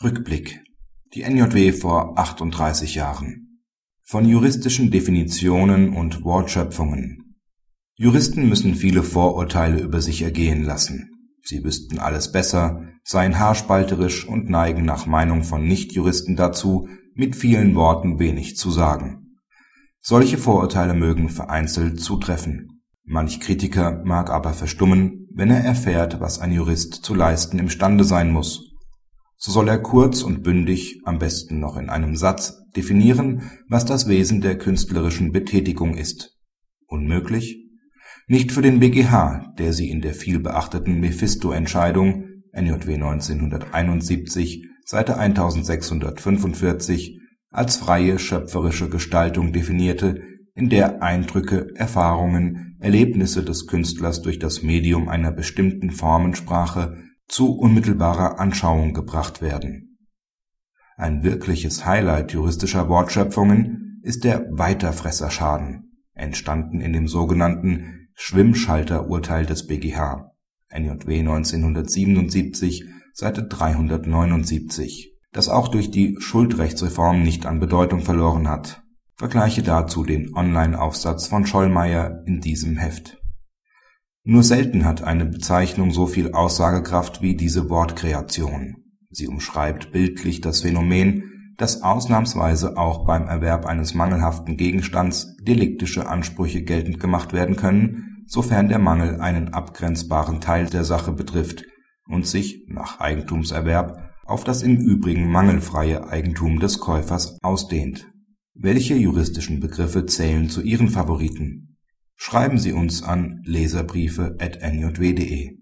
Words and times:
Rückblick. 0.00 0.62
Die 1.12 1.24
NJW 1.24 1.72
vor 1.72 2.16
38 2.16 2.94
Jahren. 2.94 3.64
Von 4.04 4.28
juristischen 4.28 4.92
Definitionen 4.92 5.92
und 5.92 6.22
Wortschöpfungen. 6.22 7.34
Juristen 7.96 8.48
müssen 8.48 8.76
viele 8.76 9.02
Vorurteile 9.02 9.80
über 9.80 10.00
sich 10.00 10.22
ergehen 10.22 10.62
lassen. 10.62 11.10
Sie 11.42 11.64
wüssten 11.64 11.98
alles 11.98 12.30
besser, 12.30 12.84
seien 13.02 13.40
haarspalterisch 13.40 14.24
und 14.24 14.48
neigen 14.48 14.84
nach 14.84 15.06
Meinung 15.06 15.42
von 15.42 15.66
Nichtjuristen 15.66 16.36
dazu, 16.36 16.88
mit 17.14 17.34
vielen 17.34 17.74
Worten 17.74 18.20
wenig 18.20 18.56
zu 18.56 18.70
sagen. 18.70 19.34
Solche 20.00 20.38
Vorurteile 20.38 20.94
mögen 20.94 21.28
vereinzelt 21.28 21.98
zutreffen. 21.98 22.84
Manch 23.02 23.40
Kritiker 23.40 24.00
mag 24.04 24.30
aber 24.30 24.52
verstummen, 24.52 25.26
wenn 25.34 25.50
er 25.50 25.64
erfährt, 25.64 26.20
was 26.20 26.38
ein 26.38 26.52
Jurist 26.52 26.94
zu 26.94 27.14
leisten 27.14 27.58
imstande 27.58 28.04
sein 28.04 28.30
muss 28.30 28.67
so 29.38 29.52
soll 29.52 29.68
er 29.68 29.78
kurz 29.78 30.22
und 30.22 30.42
bündig, 30.42 31.00
am 31.04 31.20
besten 31.20 31.60
noch 31.60 31.76
in 31.76 31.88
einem 31.88 32.16
Satz, 32.16 32.60
definieren, 32.74 33.50
was 33.68 33.84
das 33.84 34.08
Wesen 34.08 34.40
der 34.40 34.58
künstlerischen 34.58 35.30
Betätigung 35.30 35.96
ist. 35.96 36.36
Unmöglich? 36.86 37.64
Nicht 38.26 38.50
für 38.50 38.62
den 38.62 38.80
BGH, 38.80 39.54
der 39.56 39.72
sie 39.72 39.90
in 39.90 40.00
der 40.00 40.14
vielbeachteten 40.14 40.98
Mephisto-Entscheidung 41.00 42.24
NJW 42.52 42.94
1971, 42.94 44.66
Seite 44.84 45.18
1645 45.18 47.20
als 47.50 47.76
freie 47.76 48.18
schöpferische 48.18 48.90
Gestaltung 48.90 49.52
definierte, 49.52 50.22
in 50.54 50.68
der 50.68 51.02
Eindrücke, 51.02 51.68
Erfahrungen, 51.76 52.76
Erlebnisse 52.80 53.44
des 53.44 53.68
Künstlers 53.68 54.22
durch 54.22 54.40
das 54.40 54.62
Medium 54.62 55.08
einer 55.08 55.30
bestimmten 55.30 55.92
Formensprache 55.92 56.96
zu 57.28 57.52
unmittelbarer 57.52 58.40
Anschauung 58.40 58.94
gebracht 58.94 59.42
werden. 59.42 59.98
Ein 60.96 61.22
wirkliches 61.22 61.86
Highlight 61.86 62.32
juristischer 62.32 62.88
Wortschöpfungen 62.88 64.00
ist 64.02 64.24
der 64.24 64.46
Weiterfresserschaden, 64.50 66.02
entstanden 66.14 66.80
in 66.80 66.92
dem 66.92 67.06
sogenannten 67.06 68.08
Schwimmschalter-Urteil 68.14 69.46
des 69.46 69.66
BGH 69.66 70.32
(NJW 70.70 71.20
1977, 71.20 72.84
Seite 73.12 73.44
379), 73.44 75.14
das 75.32 75.48
auch 75.48 75.68
durch 75.68 75.90
die 75.90 76.16
Schuldrechtsreform 76.18 77.22
nicht 77.22 77.46
an 77.46 77.60
Bedeutung 77.60 78.00
verloren 78.00 78.48
hat. 78.48 78.82
Vergleiche 79.14 79.62
dazu 79.62 80.04
den 80.04 80.34
Online-Aufsatz 80.34 81.26
von 81.26 81.46
Schollmeier 81.46 82.22
in 82.26 82.40
diesem 82.40 82.76
Heft 82.76 83.18
nur 84.28 84.42
selten 84.42 84.84
hat 84.84 85.02
eine 85.02 85.24
Bezeichnung 85.24 85.90
so 85.90 86.06
viel 86.06 86.32
Aussagekraft 86.32 87.22
wie 87.22 87.34
diese 87.34 87.70
Wortkreation. 87.70 88.76
Sie 89.08 89.26
umschreibt 89.26 89.90
bildlich 89.90 90.42
das 90.42 90.60
Phänomen, 90.60 91.54
dass 91.56 91.82
ausnahmsweise 91.82 92.76
auch 92.76 93.06
beim 93.06 93.26
Erwerb 93.26 93.64
eines 93.64 93.94
mangelhaften 93.94 94.58
Gegenstands 94.58 95.34
deliktische 95.40 96.10
Ansprüche 96.10 96.62
geltend 96.62 97.00
gemacht 97.00 97.32
werden 97.32 97.56
können, 97.56 98.22
sofern 98.26 98.68
der 98.68 98.78
Mangel 98.78 99.18
einen 99.22 99.54
abgrenzbaren 99.54 100.42
Teil 100.42 100.66
der 100.66 100.84
Sache 100.84 101.12
betrifft 101.12 101.64
und 102.06 102.26
sich 102.26 102.66
(nach 102.68 103.00
Eigentumserwerb) 103.00 104.10
auf 104.26 104.44
das 104.44 104.60
im 104.62 104.76
Übrigen 104.76 105.30
mangelfreie 105.30 106.06
Eigentum 106.06 106.60
des 106.60 106.80
Käufers 106.80 107.38
ausdehnt. 107.40 108.06
Welche 108.52 108.94
juristischen 108.94 109.58
Begriffe 109.58 110.04
zählen 110.04 110.50
zu 110.50 110.60
Ihren 110.60 110.90
Favoriten 110.90 111.67
Schreiben 112.20 112.58
Sie 112.58 112.72
uns 112.72 113.04
an 113.04 113.42
leserbriefe@njw.de 113.44 115.58